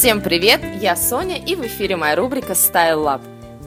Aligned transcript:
Всем 0.00 0.22
привет, 0.22 0.62
я 0.80 0.96
Соня 0.96 1.36
и 1.36 1.54
в 1.54 1.60
эфире 1.66 1.94
моя 1.94 2.16
рубрика 2.16 2.54
Style 2.54 3.04
Lab. 3.04 3.20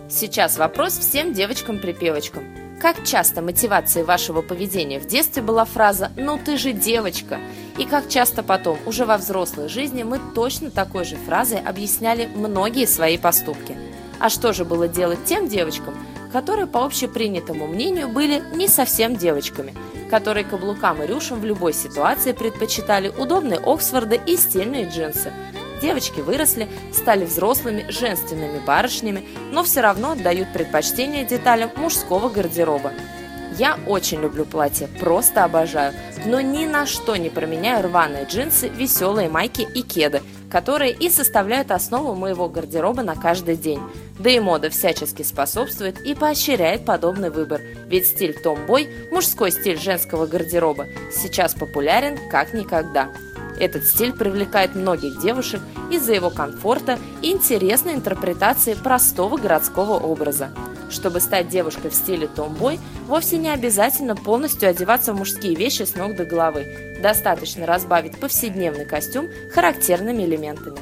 Сейчас 0.10 0.58
вопрос 0.58 0.98
всем 0.98 1.32
девочкам-припевочкам. 1.32 2.44
Как 2.82 3.06
часто 3.06 3.44
мотивацией 3.44 4.04
вашего 4.04 4.42
поведения 4.42 5.00
в 5.00 5.06
детстве 5.06 5.44
была 5.44 5.64
фраза 5.64 6.12
«ну 6.18 6.40
ты 6.44 6.58
же 6.58 6.74
девочка», 6.74 7.39
и 7.78 7.86
как 7.86 8.10
часто 8.10 8.42
потом, 8.42 8.80
уже 8.88 9.06
во 9.06 9.18
взрослой 9.18 9.70
жизни, 9.70 10.02
мы 10.02 10.20
точно 10.34 10.71
такой 10.71 11.06
же 11.06 11.18
фразой 11.18 11.60
объясняли 11.60 12.28
многие 12.34 12.88
свои 12.88 13.20
поступки. 13.20 13.78
А 14.20 14.29
что 14.29 14.54
же 14.54 14.65
было 14.65 14.88
делать 14.88 15.24
тем 15.25 15.47
девочкам, 15.47 15.93
которые, 16.32 16.65
по 16.65 16.84
общепринятому 16.84 17.68
мнению, 17.68 18.10
были 18.10 18.42
не 18.56 18.68
совсем 18.68 19.18
девочками, 19.18 19.75
которые 20.10 20.46
каблукам 20.46 21.04
и 21.04 21.06
рюшам 21.06 21.42
в 21.42 21.46
любой 21.46 21.74
ситуации 21.74 22.32
предпочитали 22.32 23.10
удобные 23.10 23.60
Оксфорды 23.60 24.20
и 24.25 24.36
стильные 24.36 24.89
джинсы– 24.89 25.32
Девочки 25.83 26.21
выросли, 26.21 26.69
стали 26.93 27.25
взрослыми, 27.25 27.86
женственными 27.89 28.60
барышнями, 28.65 29.25
но 29.51 29.65
все 29.65 29.82
равно 29.82 30.11
отдают 30.11 30.54
предпочтение 30.54 31.25
деталям 31.25 31.71
мужского 31.75 32.30
гардероба. 32.30 32.94
Я 33.58 33.78
очень 33.86 34.22
люблю 34.22 34.45
платья, 34.45 34.88
просто 35.02 35.44
обожаю, 35.44 35.94
но 36.25 36.39
ни 36.39 36.66
на 36.66 36.86
что 36.86 37.17
не 37.17 37.30
променяю 37.30 37.83
рваные 37.83 38.23
джинсы, 38.23 38.69
веселые 38.69 39.27
майки 39.27 39.67
и 39.75 39.81
кеды, 39.81 40.22
которые 40.50 40.94
и 40.94 41.09
составляют 41.09 41.69
основу 41.69 42.16
моего 42.16 42.47
гардероба 42.47 43.03
на 43.03 43.16
каждый 43.16 43.58
день. 43.58 43.81
Да 44.17 44.30
и 44.30 44.39
мода 44.39 44.69
всячески 44.69 45.22
способствует 45.23 46.00
и 46.00 46.16
поощряет 46.16 46.86
подобный 46.86 47.30
выбор, 47.30 47.59
ведь 47.88 48.08
стиль 48.08 48.33
томбой, 48.41 48.88
мужской 49.11 49.52
стиль 49.52 49.77
женского 49.77 50.27
гардероба, 50.27 50.88
сейчас 51.11 51.53
популярен 51.53 52.17
как 52.31 52.53
никогда. 52.53 53.09
Этот 53.59 53.86
стиль 53.86 54.14
привлекает 54.14 54.75
многих 54.75 55.19
девушек 55.19 55.61
из-за 55.91 56.14
его 56.14 56.30
комфорта 56.30 57.00
и 57.22 57.31
интересной 57.31 57.94
интерпретации 57.94 58.73
простого 58.73 59.38
городского 59.38 59.94
образа. 59.94 60.50
Чтобы 60.89 61.19
стать 61.19 61.50
девушкой 61.50 61.89
в 61.89 61.95
стиле 61.95 62.27
томбой, 62.27 62.80
вовсе 63.08 63.38
не 63.38 63.50
обязательно 63.50 64.16
полностью 64.16 64.69
одеваться 64.69 65.14
в 65.14 65.17
мужские 65.17 65.55
вещи 65.55 65.83
с 65.83 65.95
ног 65.95 66.16
до 66.16 66.25
головы. 66.25 66.97
Достаточно 67.02 67.66
разбавить 67.66 68.19
повседневный 68.19 68.86
костюм 68.86 69.27
характерными 69.53 70.23
элементами. 70.23 70.77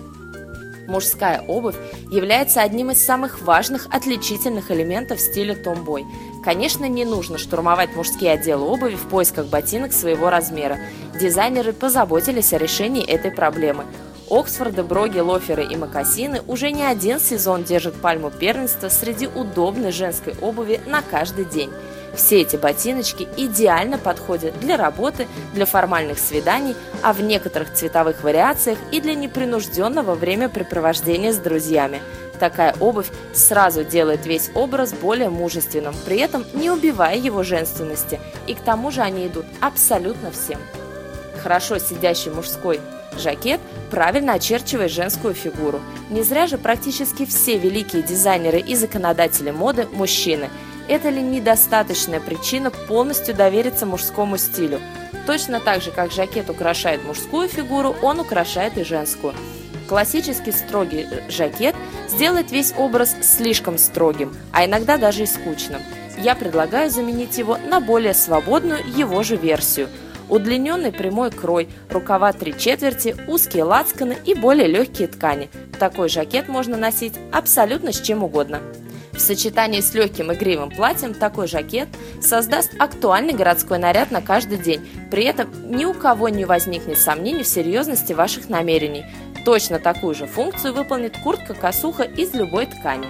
Мужская 0.88 1.42
обувь 1.48 1.78
является 2.12 2.62
одним 2.62 2.92
из 2.92 3.04
самых 3.04 3.42
важных 3.42 3.88
отличительных 3.92 4.70
элементов 4.72 5.22
стиля 5.22 5.56
томбой. 5.56 6.06
Конечно, 6.44 6.86
не 6.86 7.06
нужно 7.06 7.38
штурмовать 7.38 7.96
мужские 7.96 8.32
отделы 8.32 8.66
обуви 8.66 8.96
в 8.96 9.08
поисках 9.08 9.46
ботинок 9.46 9.94
своего 9.94 10.30
размера. 10.32 10.80
Дизайнеры 11.20 11.72
позаботились 11.72 12.54
о 12.54 12.58
решении 12.58 13.06
этой 13.06 13.32
проблемы. 13.32 13.86
Оксфорды, 14.30 14.82
броги, 14.82 15.20
лоферы 15.20 15.66
и 15.66 15.76
мокасины 15.76 16.42
уже 16.48 16.72
не 16.72 16.84
один 16.84 17.20
сезон 17.20 17.64
держат 17.64 17.96
пальму 17.96 18.32
первенства 18.32 18.90
среди 18.90 19.28
удобной 19.28 19.92
женской 19.92 20.34
обуви 20.42 20.80
на 20.88 21.02
каждый 21.02 21.46
день. 21.46 21.70
Все 22.16 22.42
эти 22.42 22.56
ботиночки 22.56 23.28
идеально 23.38 23.98
подходят 23.98 24.60
для 24.60 24.78
работы, 24.78 25.28
для 25.54 25.66
формальных 25.66 26.18
свиданий, 26.18 26.76
а 27.04 27.14
в 27.14 27.22
некоторых 27.22 27.74
цветовых 27.74 28.24
вариациях 28.24 28.78
и 28.92 29.00
для 29.00 29.16
непринужденного 29.16 30.16
времяпрепровождения 30.16 31.34
с 31.34 31.38
друзьями. 31.38 32.02
Такая 32.42 32.74
обувь 32.80 33.12
сразу 33.36 33.84
делает 33.84 34.26
весь 34.26 34.50
образ 34.56 34.94
более 34.94 35.30
мужественным, 35.30 35.94
при 36.06 36.18
этом 36.18 36.44
не 36.56 36.72
убивая 36.72 37.16
его 37.16 37.44
женственности, 37.44 38.20
и 38.48 38.56
к 38.56 38.62
тому 38.62 38.90
же 38.90 39.02
они 39.02 39.28
идут 39.28 39.46
абсолютно 39.60 40.32
всем. 40.32 40.60
Хорошо 41.44 41.78
сидящий 41.78 42.32
мужской 42.32 42.82
жакет 43.16 43.62
правильно 43.92 44.34
очерчивает 44.34 44.90
женскую 44.90 45.36
фигуру. 45.36 45.82
Не 46.10 46.24
зря 46.24 46.48
же 46.48 46.58
практически 46.58 47.28
все 47.28 47.60
великие 47.60 48.02
дизайнеры 48.02 48.60
и 48.60 48.74
законодатели 48.74 49.52
моды– 49.52 49.88
мужчины– 49.94 50.50
это 50.88 51.10
ли 51.10 51.22
недостаточная 51.22 52.20
причина 52.20 52.72
полностью 52.72 53.36
довериться 53.36 53.86
мужскому 53.86 54.38
стилю? 54.38 54.82
Точно 55.28 55.60
так 55.60 55.84
же, 55.84 55.92
как 55.92 56.12
жакет 56.12 56.50
украшает 56.50 57.06
мужскую 57.06 57.48
фигуру, 57.48 57.96
он 58.02 58.20
украшает 58.20 58.80
и 58.80 58.84
женскую. 58.84 59.36
Классический 59.92 60.54
строгий 60.54 61.06
э, 61.12 61.30
жакет 61.30 61.76
сделает 62.08 62.50
весь 62.50 62.74
образ 62.78 63.14
слишком 63.22 63.78
строгим, 63.78 64.34
а 64.54 64.66
иногда 64.66 64.96
даже 64.96 65.24
и 65.24 65.26
скучным. 65.26 65.82
Я 66.18 66.34
предлагаю 66.34 66.90
заменить 66.90 67.38
его 67.38 67.58
на 67.58 67.82
более 67.82 68.14
свободную 68.14 68.80
его 68.96 69.22
же 69.22 69.36
версию. 69.36 69.90
Удлиненный 70.30 70.94
прямой 70.94 71.30
крой, 71.30 71.68
рукава 71.90 72.32
три 72.32 72.58
четверти, 72.58 73.18
узкие 73.28 73.66
лацканы 73.66 74.16
и 74.24 74.34
более 74.34 74.68
легкие 74.68 75.10
ткани. 75.10 75.50
Такой 75.78 76.08
жакет 76.08 76.48
можно 76.48 76.78
носить 76.78 77.16
абсолютно 77.34 77.92
с 77.92 78.00
чем 78.00 78.24
угодно. 78.24 78.62
В 79.12 79.20
сочетании 79.20 79.82
с 79.82 79.94
легким 79.94 80.32
игривым 80.32 80.72
платьем 80.72 81.14
такой 81.14 81.48
жакет 81.48 81.90
создаст 82.22 82.72
актуальный 82.80 83.34
городской 83.34 83.78
наряд 83.78 84.10
на 84.10 84.22
каждый 84.22 84.58
день. 84.58 84.88
При 85.12 85.26
этом 85.26 85.50
ни 85.70 85.86
у 85.86 85.94
кого 85.94 86.30
не 86.30 86.46
возникнет 86.46 86.98
сомнений 86.98 87.44
в 87.44 87.48
серьезности 87.48 88.14
ваших 88.14 88.48
намерений. 88.50 89.06
Точно 89.46 89.80
такую 89.80 90.14
же 90.14 90.28
функцию 90.28 90.74
выполнит 90.74 91.18
куртка-косуха 91.18 92.04
из 92.04 92.34
любой 92.34 92.68
ткани. 92.68 93.08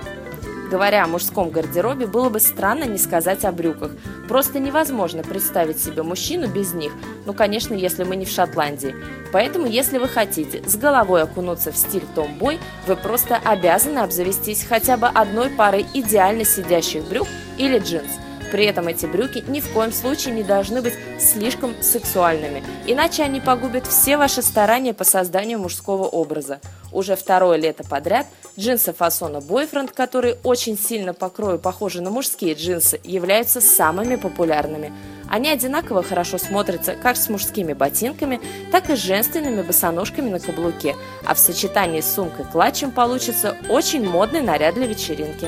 Говоря 0.72 1.04
о 1.04 1.08
мужском 1.08 1.50
гардеробе, 1.50 2.08
было 2.08 2.30
бы 2.30 2.40
странно 2.40 2.86
не 2.86 2.98
сказать 2.98 3.44
о 3.44 3.52
брюках. 3.52 3.92
Просто 4.30 4.58
невозможно 4.58 5.22
представить 5.22 5.84
себе 5.84 6.02
мужчину 6.02 6.48
без 6.48 6.74
них, 6.74 6.94
ну, 7.26 7.34
конечно, 7.34 7.74
если 7.74 8.06
мы 8.06 8.16
не 8.16 8.24
в 8.24 8.30
Шотландии. 8.30 8.96
Поэтому, 9.34 9.68
если 9.68 9.98
вы 9.98 10.08
хотите 10.08 10.64
с 10.66 10.78
головой 10.78 11.24
окунуться 11.24 11.74
в 11.74 11.78
стиль 11.78 12.06
томбой, 12.16 12.58
вы 12.88 12.96
просто 12.96 13.36
обязаны 13.44 14.00
обзавестись 14.00 14.64
хотя 14.64 14.96
бы 14.96 15.08
одной 15.08 15.50
парой 15.50 15.86
идеально 15.94 16.46
сидящих 16.46 17.04
брюк 17.04 17.28
или 17.58 17.78
джинс– 17.80 18.12
при 18.52 18.66
этом 18.66 18.88
эти 18.88 19.06
брюки 19.06 19.44
ни 19.48 19.62
в 19.62 19.72
коем 19.74 19.92
случае 19.92 20.34
не 20.36 20.44
должны 20.44 20.82
быть 20.82 20.94
слишком 21.20 21.82
сексуальными, 21.82 22.64
иначе 22.86 23.24
они 23.24 23.40
погубят 23.40 23.88
все 23.88 24.18
ваши 24.18 24.42
старания 24.42 24.94
по 24.94 25.04
созданию 25.04 25.60
мужского 25.60 26.04
образа. 26.04 26.60
Уже 26.92 27.16
второе 27.16 27.58
лето 27.58 27.84
подряд 27.84 28.28
джинсы 28.60 28.92
фасона 28.92 29.38
Boyfriend, 29.38 29.94
которые 29.94 30.38
очень 30.44 30.78
сильно 30.78 31.14
по 31.14 31.30
крою 31.30 31.58
похожи 31.58 32.02
на 32.02 32.10
мужские 32.10 32.54
джинсы, 32.54 33.00
являются 33.04 33.62
самыми 33.62 34.18
популярными. 34.18 34.92
Они 35.30 35.50
одинаково 35.50 36.04
хорошо 36.04 36.38
смотрятся 36.38 36.96
как 36.96 37.16
с 37.16 37.30
мужскими 37.30 37.72
ботинками, 37.72 38.42
так 38.72 38.90
и 38.90 38.98
с 38.98 39.00
женственными 39.00 39.62
босоножками 39.62 40.30
на 40.30 40.42
каблуке, 40.42 40.98
а 41.26 41.34
в 41.34 41.40
сочетании 41.40 42.02
с 42.02 42.14
сумкой-клатчем 42.14 42.92
получится 42.92 43.56
очень 43.70 44.06
модный 44.06 44.42
наряд 44.42 44.76
для 44.76 44.88
вечеринки. 44.88 45.48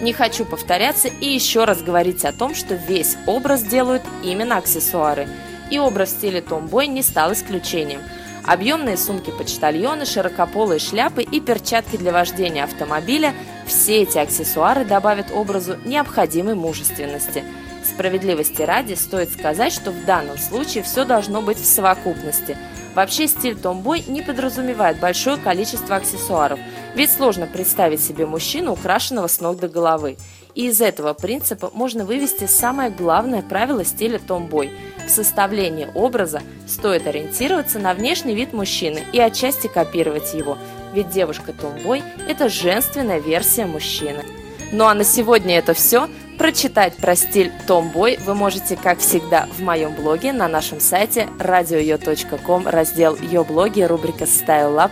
Не 0.00 0.12
хочу 0.12 0.44
повторяться 0.44 1.08
и 1.08 1.26
еще 1.26 1.64
раз 1.64 1.82
говорить 1.82 2.24
о 2.24 2.32
том, 2.32 2.54
что 2.54 2.74
весь 2.74 3.16
образ 3.26 3.62
делают 3.62 4.02
именно 4.22 4.56
аксессуары. 4.56 5.28
И 5.70 5.78
образ 5.78 6.10
в 6.10 6.18
стиле 6.18 6.42
томбой 6.42 6.88
не 6.88 7.02
стал 7.02 7.32
исключением. 7.32 8.00
Объемные 8.44 8.98
сумки-почтальоны, 8.98 10.04
широкополые 10.04 10.78
шляпы 10.78 11.22
и 11.22 11.40
перчатки 11.40 11.96
для 11.96 12.12
вождения 12.12 12.64
автомобиля– 12.64 13.32
все 13.66 14.02
эти 14.02 14.18
аксессуары 14.18 14.84
добавят 14.84 15.30
образу 15.32 15.76
необходимой 15.86 16.54
мужественности. 16.54 17.42
Справедливости 17.82 18.60
ради 18.60 18.94
стоит 18.94 19.32
сказать, 19.32 19.72
что 19.72 19.90
в 19.90 20.04
данном 20.04 20.36
случае 20.36 20.84
все 20.84 21.06
должно 21.06 21.40
быть 21.40 21.58
в 21.58 21.64
совокупности– 21.64 22.58
Вообще 22.94 23.26
стиль 23.26 23.56
томбой 23.56 24.04
не 24.06 24.22
подразумевает 24.22 25.00
большое 25.00 25.36
количество 25.36 25.96
аксессуаров, 25.96 26.60
ведь 26.94 27.12
сложно 27.12 27.46
представить 27.46 28.00
себе 28.00 28.24
мужчину, 28.24 28.72
украшенного 28.72 29.26
с 29.26 29.40
ног 29.40 29.58
до 29.58 29.68
головы. 29.68 30.16
И 30.54 30.68
из 30.68 30.80
этого 30.80 31.14
принципа 31.14 31.70
можно 31.74 32.04
вывести 32.04 32.46
самое 32.46 32.90
главное 32.90 33.42
правило 33.42 33.84
стиля 33.84 34.20
томбой. 34.20 34.70
В 35.04 35.10
составлении 35.10 35.88
образа 35.94 36.40
стоит 36.68 37.08
ориентироваться 37.08 37.80
на 37.80 37.92
внешний 37.94 38.36
вид 38.36 38.52
мужчины 38.52 39.02
и 39.12 39.18
отчасти 39.18 39.66
копировать 39.66 40.32
его, 40.32 40.56
ведь 40.94 41.10
девушка 41.10 41.52
томбой– 41.52 42.02
это 42.28 42.48
женственная 42.48 43.18
версия 43.18 43.66
мужчины. 43.66 44.24
Ну 44.70 44.86
а 44.86 44.94
на 44.94 45.04
сегодня 45.04 45.58
это 45.58 45.74
все. 45.74 46.08
Прочитать 46.44 46.94
про 46.98 47.16
стиль 47.16 47.50
Tomboy 47.66 48.22
вы 48.22 48.34
можете, 48.34 48.76
как 48.76 48.98
всегда, 48.98 49.48
в 49.56 49.62
моем 49.62 49.94
блоге 49.94 50.30
на 50.34 50.46
нашем 50.46 50.78
сайте 50.78 51.26
radio.com, 51.38 52.68
раздел 52.68 53.16
«Ее 53.16 53.44
блоги», 53.44 53.80
рубрика 53.80 54.24
Style 54.24 54.76
Lab. 54.76 54.90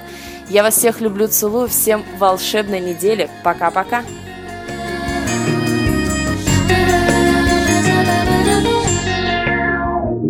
Я 0.49 0.63
вас 0.63 0.77
всех 0.77 1.03
люблю, 1.03 1.29
целую, 1.29 1.69
всем 1.69 2.07
волшебной 2.17 2.81
недели. 2.81 3.29
Пока-пока! 3.45 4.03